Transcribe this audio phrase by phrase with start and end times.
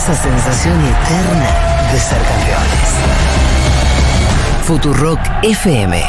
[0.00, 2.88] esa sensación eterna de ser campeones.
[4.62, 6.02] Futurock FM.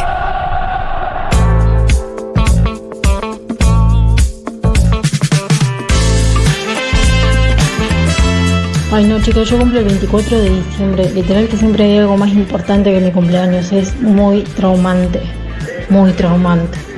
[8.94, 11.12] Ay no chicos, yo cumplo el 24 de diciembre.
[11.14, 13.74] Literal que siempre hay algo más importante que mi cumpleaños.
[13.74, 15.20] Es muy traumante.
[15.90, 16.91] Muy traumante.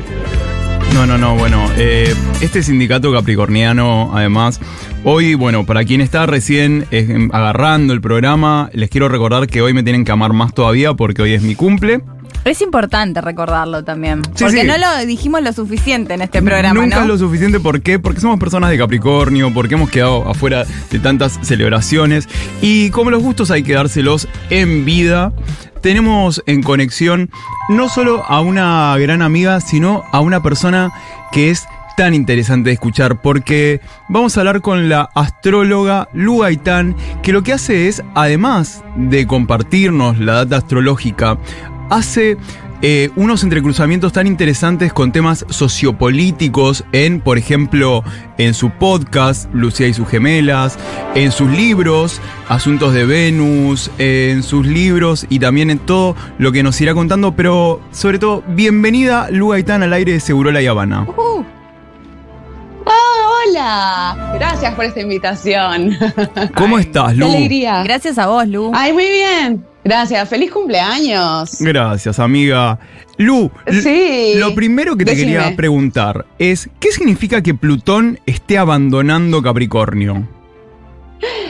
[0.94, 4.60] No, no, no, bueno, eh, este sindicato capricorniano, además,
[5.04, 9.74] hoy, bueno, para quien está recién eh, agarrando el programa, les quiero recordar que hoy
[9.74, 12.02] me tienen que amar más todavía porque hoy es mi cumple.
[12.46, 14.22] Es importante recordarlo también.
[14.36, 14.68] Sí, porque sí.
[14.68, 17.02] no lo dijimos lo suficiente en este programa, Nunca ¿no?
[17.02, 17.98] es lo suficiente, ¿por qué?
[17.98, 22.30] Porque somos personas de Capricornio, porque hemos quedado afuera de tantas celebraciones
[22.62, 25.34] y como los gustos hay que dárselos en vida.
[25.84, 27.30] Tenemos en conexión
[27.68, 30.94] no solo a una gran amiga, sino a una persona
[31.34, 36.96] que es tan interesante de escuchar porque vamos a hablar con la astróloga Lu Gaitán,
[37.22, 41.38] que lo que hace es, además de compartirnos la data astrológica,
[41.90, 42.38] hace
[42.85, 48.03] eh, unos entrecruzamientos tan interesantes con temas sociopolíticos en, por ejemplo,
[48.37, 50.77] en su podcast, Lucía y sus gemelas,
[51.15, 56.61] en sus libros, Asuntos de Venus, en sus libros y también en todo lo que
[56.61, 61.07] nos irá contando, pero sobre todo, bienvenida Lu Gaitán al aire de Segurola y Habana.
[61.17, 61.43] Uh,
[63.49, 65.97] Hola, gracias por esta invitación.
[66.56, 67.28] ¿Cómo estás, Qué Lu?
[67.28, 67.81] alegría.
[67.84, 68.72] gracias a vos, Lu.
[68.73, 69.63] Ay, muy bien.
[69.84, 71.57] Gracias, feliz cumpleaños.
[71.59, 72.79] Gracias, amiga.
[73.17, 74.34] Lu, Sí.
[74.38, 75.34] lo primero que te Decime.
[75.34, 80.28] quería preguntar es, ¿qué significa que Plutón esté abandonando Capricornio?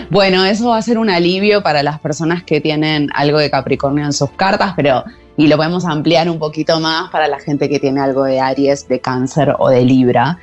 [0.10, 4.06] Bueno, eso va a ser un alivio para las personas que tienen algo de Capricornio
[4.06, 5.04] en sus cartas, pero
[5.36, 8.88] y lo podemos ampliar un poquito más para la gente que tiene algo de Aries,
[8.88, 10.40] de Cáncer o de Libra.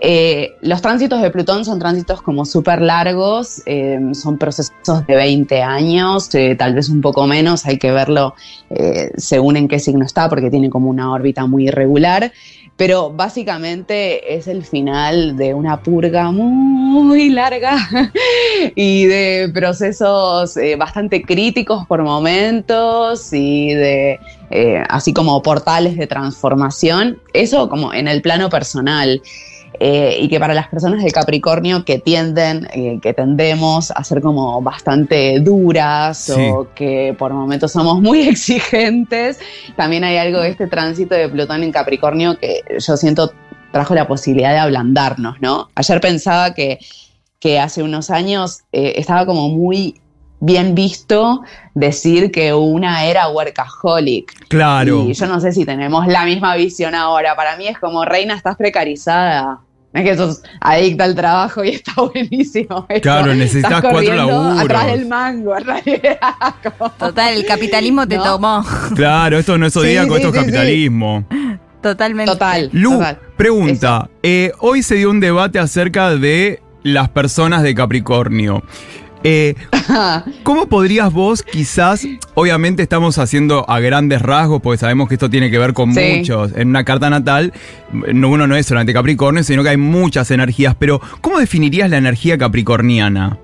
[0.00, 5.62] Eh, los tránsitos de Plutón son tránsitos como súper largos, eh, son procesos de 20
[5.62, 8.34] años, eh, tal vez un poco menos, hay que verlo
[9.16, 12.32] según en qué signo está, porque tiene como una órbita muy irregular.
[12.80, 17.76] Pero básicamente es el final de una purga muy larga
[18.74, 24.18] y de procesos eh, bastante críticos por momentos y de
[24.48, 27.18] eh, así como portales de transformación.
[27.34, 29.20] Eso como en el plano personal.
[29.78, 34.20] Eh, y que para las personas de Capricornio que tienden, eh, que tendemos a ser
[34.20, 36.32] como bastante duras Sí.
[36.52, 39.38] o que por momentos somos muy exigentes,
[39.76, 43.32] también hay algo de este tránsito de Plutón en Capricornio que yo siento
[43.72, 45.68] trajo la posibilidad de ablandarnos, ¿no?
[45.76, 46.78] Ayer pensaba que,
[47.38, 50.00] que hace unos años eh, estaba como muy
[50.40, 51.42] bien visto
[51.74, 54.48] decir que una era workaholic.
[54.48, 55.04] Claro.
[55.08, 57.36] Y yo no sé si tenemos la misma visión ahora.
[57.36, 59.60] Para mí es como, reina, estás precarizada.
[59.92, 62.86] Es que sos adicta al trabajo y está buenísimo.
[62.88, 63.00] eso.
[63.02, 64.60] Claro, necesitas Estás cuatro laburos.
[64.60, 66.18] Atrás del mango, en realidad.
[66.62, 68.22] como- Total, el capitalismo te ¿No?
[68.24, 68.64] tomó.
[68.94, 70.40] Claro, esto no es Sí, zodíaco, sí, esto es sí.
[70.40, 71.24] capitalismo.
[71.82, 72.30] Totalmente.
[72.30, 72.68] Total.
[72.72, 73.18] Lu, total.
[73.36, 74.08] pregunta.
[74.22, 78.62] eh, hoy se dio un debate acerca de las personas de Capricornio.
[79.22, 79.54] Eh,
[80.44, 85.50] ¿Cómo podrías vos quizás, obviamente estamos haciendo a grandes rasgos, porque sabemos que esto tiene
[85.50, 86.00] que ver con Sí.
[86.18, 87.52] muchos, en una carta natal,
[87.92, 91.98] no, uno no es solamente Capricornio, sino que hay muchas energías, pero ¿cómo definirías la
[91.98, 93.38] energía capricorniana?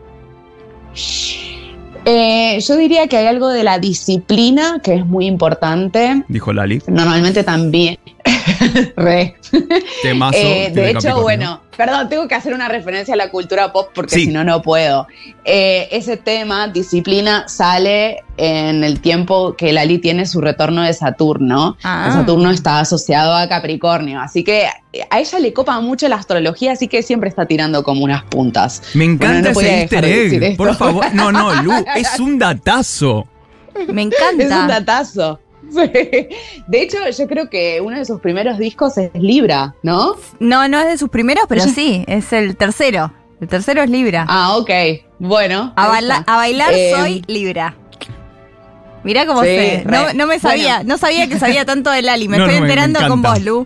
[2.08, 6.22] Eh, yo diría que hay algo de la disciplina que es muy importante.
[6.28, 6.80] Dijo Lali.
[6.86, 7.98] Normalmente también.
[8.96, 9.36] Re.
[10.02, 13.72] Temazo Eh, de de hecho, bueno, perdón, tengo que hacer una referencia a la cultura
[13.72, 14.24] pop porque Sí.
[14.26, 15.06] si no, no puedo.
[15.44, 21.76] Eh, ese tema, disciplina, sale en el tiempo que Lali tiene su retorno de Saturno.
[21.82, 22.10] Ah.
[22.12, 26.72] Saturno está asociado a Capricornio, así que eh, a ella le copa mucho la astrología,
[26.72, 28.82] así que siempre está tirando como unas puntas.
[28.94, 30.56] Me encanta Bueno, no ese easter egg.
[30.56, 31.06] Por favor.
[31.14, 33.26] No, no, Lu, es un datazo.
[33.88, 34.60] Me Es encanta.
[34.62, 35.40] un datazo.
[35.70, 36.28] Sí.
[36.68, 40.14] De hecho, yo creo que uno de sus primeros discos es Libra, ¿no?
[40.40, 43.12] No, no es de sus primeros, pero sí, es el tercero.
[43.40, 44.24] El tercero es Libra.
[44.28, 44.70] Ah, ok.
[45.18, 45.72] Bueno.
[45.76, 47.76] a, baila- bailar Eh, soy Libra.
[49.06, 49.84] Mirá cómo Sí, sé.
[49.86, 50.88] No, no me sabía, Bueno.
[50.94, 52.26] no sabía que sabía tanto de Lali.
[52.26, 53.64] Me No, estoy no, me- me enterando con vos, Lu.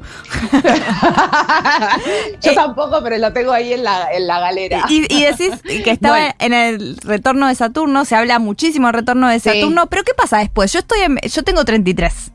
[2.42, 4.84] Yo Eh, tampoco, pero lo tengo ahí en la, en la galera.
[4.90, 5.50] Y, y decís
[5.84, 6.34] que estaba Bueno.
[6.38, 9.48] en el retorno de Saturno, se habla muchísimo del retorno de Sí.
[9.50, 10.72] Saturno, pero ¿qué pasa después?
[10.72, 12.32] Yo estoy en- yo tengo 33.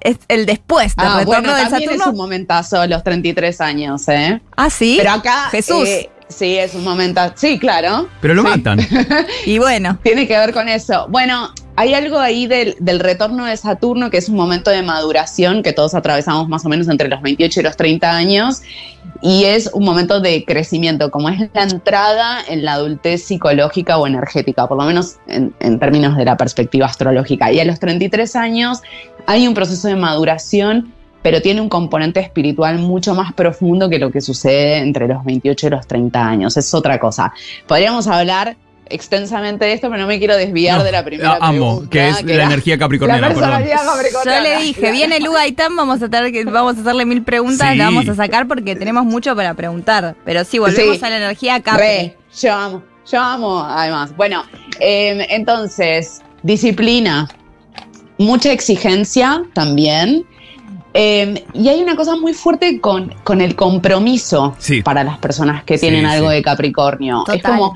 [0.00, 2.22] Es el después del Ah, retorno bueno, de también es un Saturno.
[2.22, 4.40] momentazo los 33 años, ¿eh?
[4.56, 4.96] Ah, sí.
[4.98, 5.48] Pero acá...
[5.50, 5.86] Jesús.
[5.86, 7.34] eh, sí, es un momentazo.
[7.36, 8.08] Sí, claro.
[8.20, 8.48] Pero lo Sí.
[8.48, 8.80] matan.
[9.46, 11.06] Y bueno, Tiene que ver con eso.
[11.08, 15.62] Bueno, hay algo ahí del, del, retorno de Saturno, que es un momento de maduración
[15.62, 18.62] que todos atravesamos más o menos entre los 28 y los 30 años,
[19.22, 24.06] y es un momento de crecimiento, como es la entrada en la adultez psicológica o
[24.06, 27.50] energética, por lo menos en, en términos de la perspectiva astrológica.
[27.52, 28.82] Y a los 33 años
[29.26, 30.92] hay un proceso de maduración
[31.22, 35.68] pero tiene un componente espiritual mucho más profundo que lo que sucede entre los 28
[35.68, 36.56] y los 30 años.
[36.56, 37.32] Es otra cosa.
[37.66, 41.80] Podríamos hablar extensamente de esto, pero no me quiero desviar No, de la primera amo,
[41.88, 43.60] pregunta, que es la energía capricorniana, la
[44.24, 47.70] Yo le dije, viene Lu Gaitán, vamos a tener que, vamos a hacerle mil preguntas,
[47.72, 47.78] Sí.
[47.78, 50.16] la vamos a sacar porque tenemos mucho para preguntar.
[50.24, 51.04] Pero sí, volvemos Sí.
[51.04, 51.82] a la energía Capri.
[51.82, 54.14] Re, yo amo, yo amo, además.
[54.16, 54.42] Bueno,
[54.80, 57.28] eh, entonces, disciplina,
[58.18, 60.24] mucha exigencia también.
[60.94, 64.82] Eh, y hay una cosa muy fuerte con, con el compromiso Sí.
[64.82, 66.34] para las personas que Sí, tienen algo sí.
[66.36, 67.24] de Capricornio.
[67.32, 67.74] Es como,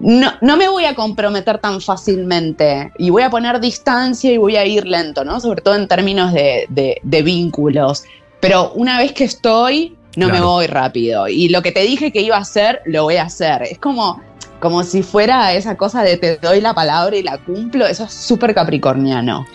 [0.00, 4.56] no, no me voy a comprometer tan fácilmente y voy a poner distancia y voy
[4.56, 5.40] a ir lento, ¿no?
[5.40, 8.04] Sobre todo en términos de, de- de vínculos.
[8.40, 11.26] Pero una vez que estoy, no me voy rápido.
[11.28, 13.62] Y lo que te dije que iba a hacer, lo voy a hacer.
[13.62, 14.20] Es como,
[14.60, 17.86] como si fuera esa cosa de te doy la palabra y la cumplo.
[17.86, 19.46] Eso es súper capricorniano.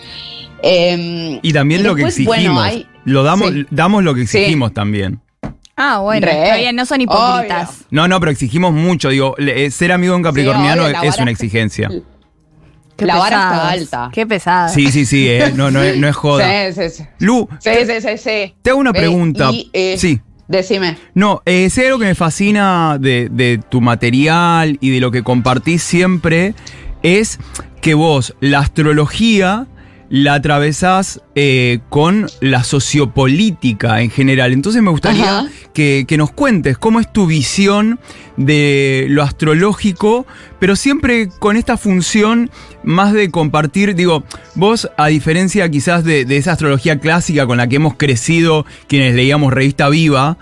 [0.62, 2.36] Em, Y también Y lo que exigimos.
[2.36, 3.66] bueno, hay- lo damos, sí.
[3.70, 4.38] damos lo que Sí.
[4.38, 5.20] exigimos también.
[5.76, 6.44] Ah, bueno, Re.
[6.44, 7.84] está bien, no son hipócritas.
[7.90, 9.08] No, no, pero exigimos mucho.
[9.08, 11.90] Digo, le- eh, ser amigo de un capricorniano obvio, la es vara una exigencia.
[12.96, 13.72] Qué La vara está pesadas.
[13.72, 14.10] alta.
[14.12, 14.68] Qué pesada.
[14.68, 16.72] Sí, sí, sí, eh, no, no, es- no es joda.
[16.72, 17.04] Sí, sí, sí.
[17.18, 18.54] Lu, Sí, sí, sí, sí.
[18.62, 19.50] te hago una pregunta.
[19.52, 20.20] y, eh, sí.
[20.46, 20.96] Decime.
[21.14, 25.22] No, eh, sé algo que me fascina de, de tu material y de lo que
[25.24, 26.54] compartís siempre,
[27.02, 27.40] es
[27.80, 29.66] que vos la astrología
[30.08, 34.52] la atravesás eh, con la sociopolítica en general.
[34.52, 37.98] Entonces me gustaría que nos cuentes cómo es tu visión
[38.36, 40.26] de lo astrológico,
[40.58, 42.50] pero siempre con esta función
[42.82, 47.68] más de compartir, digo, vos a diferencia quizás de, de esa astrología clásica con la
[47.68, 50.36] que hemos crecido quienes leíamos Revista Viva,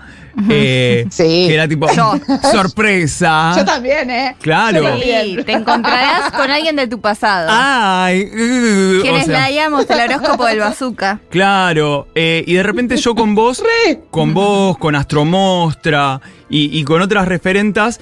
[0.49, 1.45] eh, Sí.
[1.47, 2.13] que era tipo Yo.
[2.51, 3.53] sorpresa.
[3.55, 4.35] Yo también, ¿eh?
[4.41, 4.81] Claro.
[4.81, 5.25] Yo también.
[5.37, 7.49] Sí, te encontrarás con alguien de tu pasado.
[7.51, 11.19] Ay, uh, Quienes o sea, leíamos el horóscopo del bazooka.
[11.29, 13.61] Claro, eh, y de repente yo con vos,
[14.09, 16.19] con vos, con Astromostra
[16.49, 17.99] y, y con otras referentas,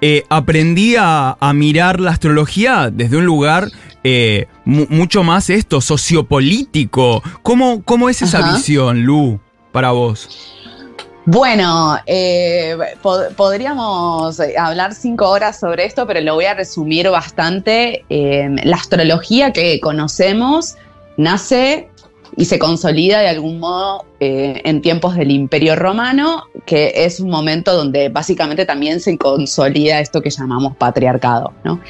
[0.00, 3.68] eh, aprendí a, a mirar la astrología desde un lugar
[4.02, 7.22] eh, mu- mucho más esto, sociopolítico.
[7.42, 8.54] ¿Cómo, cómo es esa Ajá.
[8.56, 9.40] visión, Lu,
[9.72, 10.28] para vos?
[11.26, 18.04] Bueno, eh, pod- podríamos hablar cinco horas sobre esto, pero lo voy a resumir bastante.
[18.10, 20.76] La astrología que conocemos
[21.16, 21.88] nace
[22.36, 27.30] y se consolida de algún modo eh, en tiempos del Imperio Romano, que es un
[27.30, 31.52] momento donde básicamente también se consolida esto que llamamos patriarcado.
[31.64, 31.80] ¿no?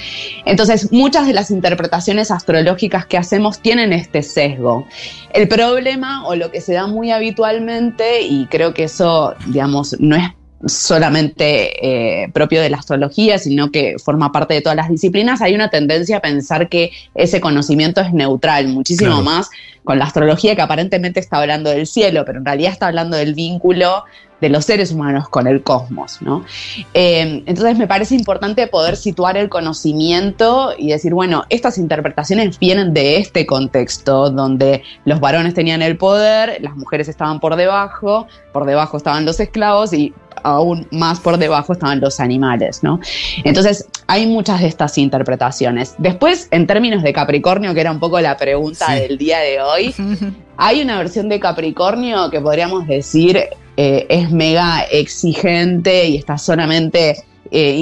[0.44, 4.86] Entonces, muchas de las interpretaciones astrológicas que hacemos tienen este sesgo.
[5.32, 10.16] El problema o lo que se da muy habitualmente, y creo que eso, digamos, no
[10.16, 10.24] es
[10.66, 15.54] solamente eh, propio de la astrología, sino que forma parte de todas las disciplinas, hay
[15.54, 19.24] una tendencia a pensar que ese conocimiento es neutral, muchísimo Claro.
[19.24, 19.50] más
[19.84, 23.34] con la astrología que aparentemente está hablando del cielo, pero en realidad está hablando del
[23.34, 24.04] vínculo
[24.40, 26.44] de los seres humanos con el cosmos, ¿no?
[26.92, 32.92] Eh, entonces me parece importante poder situar el conocimiento y decir, bueno, estas interpretaciones vienen
[32.92, 38.66] de este contexto donde los varones tenían el poder, las mujeres estaban por debajo, por
[38.66, 40.12] debajo estaban los esclavos y
[40.44, 43.00] aún más por debajo estaban los animales, ¿no?
[43.42, 45.94] Entonces hay muchas de estas interpretaciones.
[45.98, 49.00] Después, en términos de Capricornio, que era un poco la pregunta Sí.
[49.00, 49.94] del día de hoy,
[50.56, 53.40] hay una versión de Capricornio que podríamos decir
[53.76, 57.24] eh, es mega exigente y está solamente
[57.56, 57.76] eh,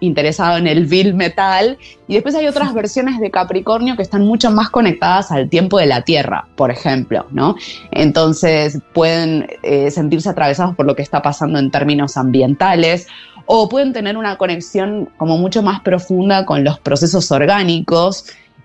[0.00, 1.78] interesado en el vil metal.
[2.08, 5.86] Y después hay otras versiones de Capricornio que están mucho más conectadas al tiempo de
[5.86, 7.54] la Tierra, por ejemplo, ¿no?
[7.92, 13.06] Entonces pueden eh, sentirse atravesados por lo que está pasando en términos ambientales
[13.46, 18.24] o pueden tener una conexión como mucho más profunda con los procesos orgánicos.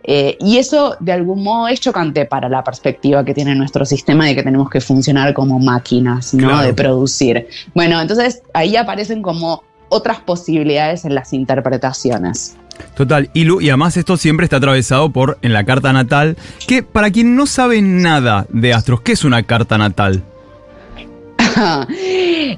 [0.10, 4.26] eh, y eso de algún modo es chocante para la perspectiva que tiene nuestro sistema
[4.26, 6.48] de que tenemos que funcionar como máquinas, ¿no?
[6.48, 6.66] Claro.
[6.66, 7.48] De producir.
[7.76, 12.58] Bueno, entonces ahí aparecen como otras posibilidades en las interpretaciones.
[12.96, 17.12] Total, y, y además esto siempre está atravesado por en la carta natal, que para
[17.12, 20.24] quien no sabe nada de astros, ¿qué es una carta natal?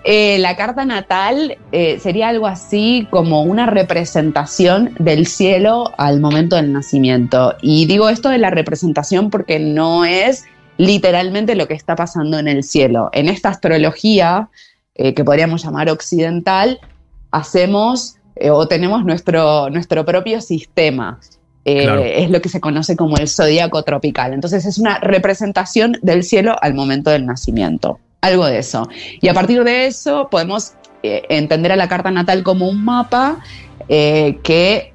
[0.04, 6.56] Eh, la carta natal eh, sería algo así como una representación del cielo al momento
[6.56, 7.56] del nacimiento.
[7.62, 10.46] Y digo esto de la representación porque no es
[10.78, 13.10] literalmente lo que está pasando en el cielo.
[13.14, 14.50] En esta astrología,
[14.96, 16.80] eh, que podríamos llamar occidental,
[17.32, 21.20] hacemos eh, o tenemos nuestro, nuestro propio sistema.
[21.66, 22.02] eh, Claro.
[22.04, 24.34] es lo que se conoce como el zodíaco tropical.
[24.34, 28.00] Entonces es una representación del cielo al momento del nacimiento.
[28.22, 28.88] Algo de eso.
[29.22, 30.72] Y a partir de eso podemos
[31.04, 33.40] eh, entender a la carta natal como un mapa
[33.90, 34.94] eh, que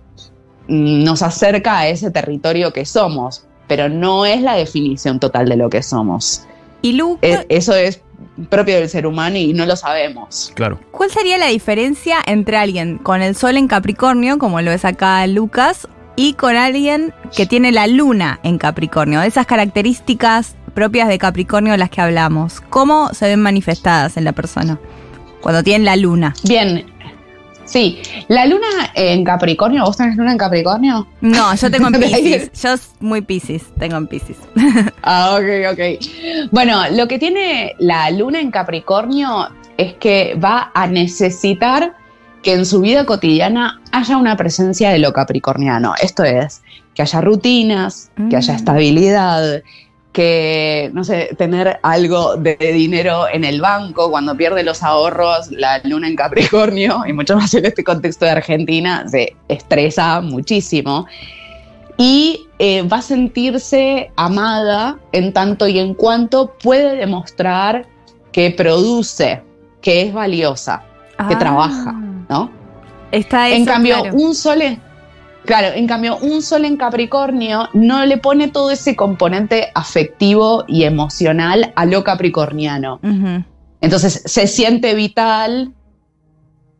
[0.66, 5.68] nos acerca a ese territorio que somos, pero no es la definición total de lo
[5.70, 6.44] que somos.
[6.82, 8.00] Y Lu, Eh, eso es
[8.48, 10.52] propio del ser humano y no lo sabemos.
[10.54, 10.80] Claro.
[10.90, 15.26] ¿cuál sería la diferencia entre alguien con el sol en Capricornio, como lo es acá
[15.26, 19.22] Lucas, y con alguien que tiene la luna en Capricornio?
[19.22, 22.60] Esas características propias de Capricornio de las que hablamos.
[22.68, 24.78] ¿Cómo se ven manifestadas en la persona
[25.40, 26.34] cuando tienen la luna?
[26.44, 26.84] Bien,
[27.64, 31.06] sí, la luna en Capricornio, ¿vos tenés luna en Capricornio?
[31.20, 32.50] No, yo tengo en Pisces.
[32.62, 34.36] Yo muy Pisces, tengo en Pisces.
[35.02, 36.50] Ah, ok, ok.
[36.50, 41.94] Bueno, lo que tiene la luna en Capricornio es que va a necesitar
[42.42, 45.94] que en su vida cotidiana haya una presencia de lo capricorniano.
[46.00, 46.62] Esto es,
[46.94, 48.56] que haya rutinas, que haya Mm.
[48.56, 49.62] estabilidad,
[50.14, 55.80] que, no sé, tener algo de dinero en el banco cuando pierde los ahorros, la
[55.82, 61.06] luna en Capricornio, y mucho más en este contexto de Argentina, se estresa muchísimo.
[61.96, 67.84] Y eh, va a sentirse amada en tanto y en cuanto puede demostrar
[68.32, 69.42] que produce,
[69.82, 70.82] que es valiosa,
[71.28, 71.38] que Ah.
[71.38, 71.92] trabaja,
[72.28, 72.50] ¿no?
[73.10, 74.16] Está en eso, cambio, claro.
[74.16, 74.80] un sol en,
[75.44, 80.84] claro, en cambio, un sol en Capricornio no le pone todo ese componente afectivo y
[80.84, 83.00] emocional a lo capricorniano.
[83.80, 85.72] Entonces se siente vital,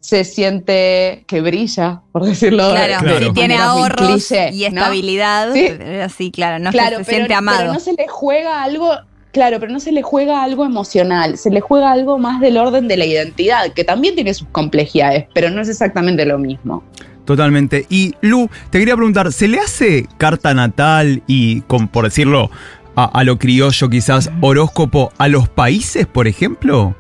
[0.01, 3.27] se siente que brilla, por decirlo Claro, Claro.
[3.27, 4.81] si tiene ahorros cliché, y ¿no?
[4.81, 5.67] estabilidad, Sí.
[5.67, 7.73] eh, así, claro, no claro, que se pero, siente pero amado.
[7.73, 8.91] no se le juega algo,
[9.33, 12.87] claro, pero no se le juega algo emocional, se le juega algo más del orden
[12.87, 16.83] de la identidad, que también tiene sus complejidades, pero no es exactamente lo mismo.
[17.25, 17.87] Totalmente.
[17.89, 22.51] Y Lu, te quería preguntar, ¿se le hace carta natal y, con, por decirlo
[22.97, 26.95] a, a lo criollo quizás, horóscopo a los países, por ejemplo?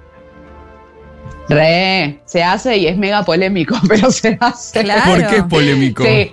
[1.49, 4.83] Re, se hace y es mega polémico, pero se hace.
[4.83, 5.13] Claro.
[5.13, 6.05] ¿Por qué es polémico?
[6.05, 6.33] Sí.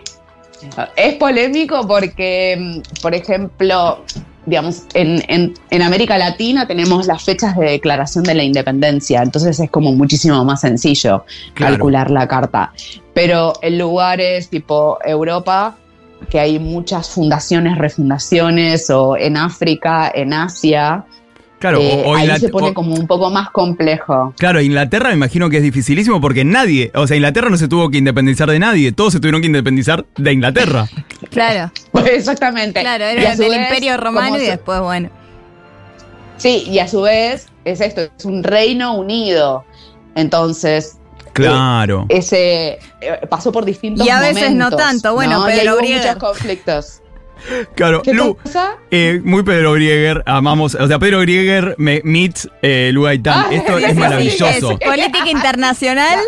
[0.95, 4.05] Es polémico porque, mm, por ejemplo,
[4.45, 9.60] digamos, en, en- en América Latina tenemos las fechas de declaración de la independencia, entonces
[9.60, 11.74] es como muchísimo más sencillo Claro.
[11.75, 12.74] calcular la carta.
[13.13, 15.75] Pero en lugares tipo Europa,
[16.29, 21.03] que hay muchas fundaciones, refundaciones, o en África, en Asia,
[21.62, 24.34] Claro, o- eh, o ahí se pone o- como un poco más complejo.
[24.38, 27.89] Claro, Inglaterra me imagino que es dificilísimo porque nadie, o sea, Inglaterra no se tuvo
[27.89, 30.89] que independizar de nadie, todos se tuvieron que independizar de Inglaterra.
[31.32, 31.72] Claro,
[32.08, 32.82] Exactamente.
[32.82, 35.10] claro, Y era del vez, Imperio Romano y después, bueno.
[36.38, 39.63] Sí, y a su vez es esto, es un reino unido.
[40.15, 40.98] Entonces,
[41.34, 42.06] Claro.
[42.10, 45.50] ese eh, pasó por distintos Y a veces no momentos, tanto, bueno, ¿no?
[45.50, 46.06] Y Pedro ahí hubo Brieger.
[46.15, 47.00] muchos conflictos.
[47.75, 48.75] Claro, ¿Qué Lu, cosa?
[48.91, 53.53] eh, muy Pedro Grieger, amamos, o sea, Pedro Grieger me, meets eh, Lu Gaitán, Ah,
[53.53, 54.71] esto es sí, maravilloso.
[54.79, 56.19] Es política internacional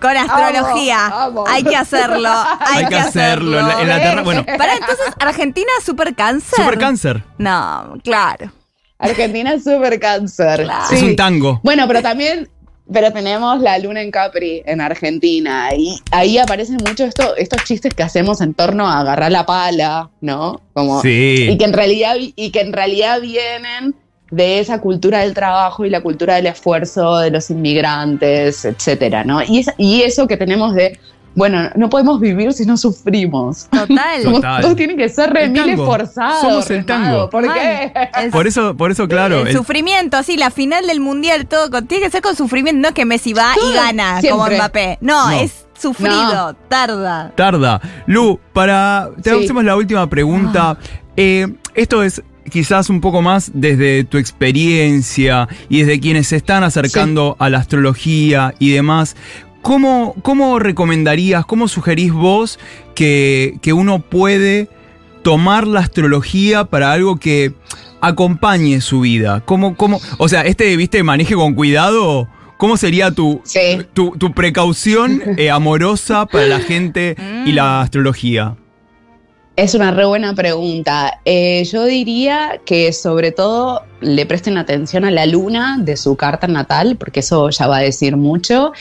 [0.00, 1.06] con astrología.
[1.24, 1.44] amo.
[1.46, 2.28] Hay que hacerlo.
[2.60, 3.58] Hay, Hay que hacerlo.
[3.60, 6.56] En la, en la Terra- bueno, Para entonces, Argentina super cáncer.
[6.56, 7.22] super cáncer.
[7.38, 8.52] No, claro.
[8.98, 10.62] Argentina es súper cáncer.
[10.62, 10.84] Claro.
[10.88, 10.96] Sí.
[10.96, 11.60] Es un tango.
[11.62, 12.48] Bueno, pero también,
[12.92, 15.70] pero tenemos la luna en Capri en Argentina.
[15.76, 20.10] Y ahí aparecen mucho esto, estos chistes que hacemos en torno a agarrar la pala,
[20.20, 20.60] ¿no?
[20.74, 21.48] Como, Sí.
[21.50, 23.94] y que en realidad y que en realidad vienen
[24.30, 29.42] de esa cultura del trabajo y la cultura del esfuerzo de los inmigrantes, etcétera, ¿no?
[29.42, 30.98] Y, es- y eso que tenemos de,
[31.34, 33.66] bueno, no podemos vivir si no sufrimos.
[33.70, 34.22] Total.
[34.24, 34.62] Total.
[34.62, 36.40] Todos tienen que ser remil esforzados.
[36.40, 37.28] Somos el tango.
[37.30, 37.92] ¿Por qué?
[38.22, 39.40] Es- Por eso, por eso, claro.
[39.42, 42.86] el el- sufrimiento, así, la final del mundial, todo con- tiene que ser con sufrimiento,
[42.88, 44.46] no que Messi va y gana como.
[44.46, 44.98] Mbappé.
[45.00, 45.40] No, No.
[45.40, 47.32] es sufrido, tarda.
[47.34, 47.80] tarda.
[48.06, 49.10] Lu, para.
[49.22, 49.44] Te Sí.
[49.44, 50.78] hacemos la última pregunta.
[51.16, 56.62] Eh, esto es quizás un poco más desde tu experiencia y desde quienes se están
[56.62, 59.16] acercando a la astrología y demás.
[59.64, 62.58] ¿Cómo, cómo recomendarías, cómo sugerís vos
[62.94, 64.68] que, que uno puede
[65.22, 67.54] tomar la astrología para algo que
[68.02, 69.42] acompañe su vida?
[69.46, 72.28] ¿Cómo, cómo, o sea, este, viste, maneje con cuidado.
[72.58, 73.78] ¿Cómo sería tu, Sí.
[73.94, 77.16] tu, tu precaución eh, amorosa para la gente
[77.46, 78.56] y la astrología?
[79.56, 81.20] Es una re buena pregunta.
[81.24, 86.48] Eh, yo diría que sobre todo le presten atención a la luna de su carta
[86.48, 88.72] natal, porque eso ya va a decir mucho.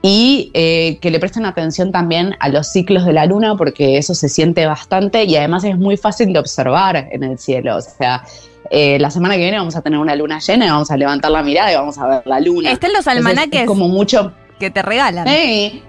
[0.00, 4.14] Y eh, que le presten atención también a los ciclos de la luna, porque eso
[4.14, 7.76] se siente bastante y además es muy fácil de observar en el cielo.
[7.76, 8.24] O sea,
[8.70, 11.30] eh, la semana que viene vamos a tener una luna llena y vamos a levantar
[11.32, 12.70] la mirada y vamos a ver la luna.
[12.70, 15.26] Están los Entonces, almanaques es como mucho que te regalan.
[15.26, 15.82] Sí.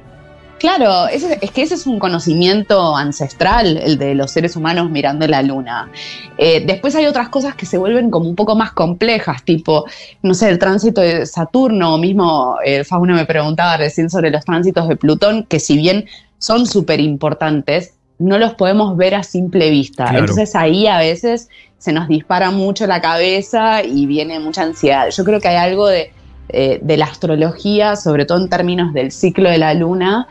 [0.59, 5.25] Claro, ese- es que ese es un conocimiento ancestral, el de los seres humanos mirando
[5.27, 5.89] la luna.
[6.37, 9.85] Eh, después hay otras cosas que se vuelven como un poco más complejas, tipo,
[10.21, 14.43] no sé, el tránsito de Saturno, o mismo el Fauno me preguntaba recién sobre los
[14.45, 16.05] tránsitos de Plutón, que si bien
[16.37, 20.03] son súper importantes, no los podemos ver a simple vista.
[20.05, 20.19] Claro.
[20.19, 21.47] Entonces ahí a veces
[21.77, 25.09] se nos dispara mucho la cabeza y viene mucha ansiedad.
[25.09, 26.11] Yo creo que hay algo de,
[26.49, 30.27] eh, de la astrología, sobre todo en términos del ciclo de la luna,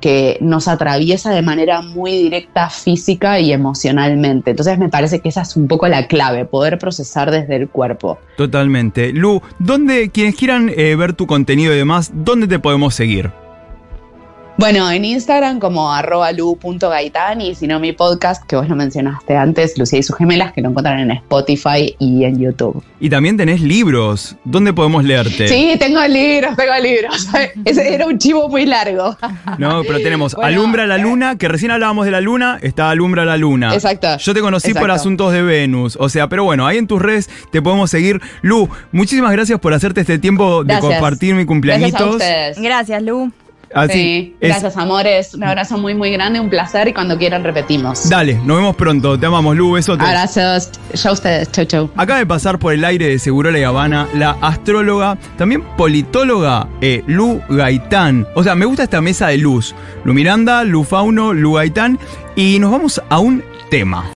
[0.00, 4.50] que nos atraviesa de manera muy directa física y emocionalmente.
[4.50, 8.18] Entonces me parece que esa es un poco la clave, poder procesar desde el cuerpo.
[8.36, 9.12] Totalmente.
[9.12, 13.30] Lu, ¿dónde, quienes quieran eh, ver tu contenido y demás, dónde te podemos seguir?
[14.58, 19.36] Bueno, en Instagram como arroba lu.gaitán y si no mi podcast, que vos lo mencionaste
[19.36, 22.82] antes, Lucía y sus gemelas, que lo encuentran en Spotify y en YouTube.
[22.98, 24.34] Y también tenés libros.
[24.42, 25.46] ¿Dónde podemos leerte?
[25.46, 27.28] Sí, tengo libros, tengo libros.
[27.64, 29.16] Ese era un chivo muy largo.
[29.58, 30.98] No, pero tenemos Bueno, Alumbra la.
[30.98, 33.72] Luna, que recién hablábamos de la Luna, está Alumbra la Luna.
[33.72, 35.96] Exacto, Yo te conocí por asuntos de Venus.
[36.00, 38.20] O sea, pero bueno, ahí en tus redes te podemos seguir.
[38.42, 40.94] Lu, muchísimas gracias por hacerte este tiempo de Gracias.
[40.94, 42.60] compartir mi Gracias a ustedes.
[42.60, 43.32] Gracias, Lu.
[43.74, 44.48] Así Sí, es.
[44.48, 45.34] gracias amores.
[45.34, 48.08] Un abrazo muy muy grande, un placer y cuando quieran repetimos.
[48.08, 49.18] Dale, nos vemos pronto.
[49.18, 49.72] Te amamos, Lu.
[49.72, 50.06] Besotes.
[50.06, 50.70] Abrazos.
[50.94, 51.52] Ya ustedes.
[51.52, 51.90] Chau chau.
[51.96, 57.02] Acaba de pasar por el aire de Segurola y Habana la astróloga, también politóloga, eh,
[57.06, 58.26] Lu Gaitán.
[58.34, 59.74] O sea, me gusta esta mesa de luz.
[60.04, 61.98] Lu Miranda, Lu Fauno, Lu Gaitán.
[62.36, 64.04] Y nos vamos a un tema.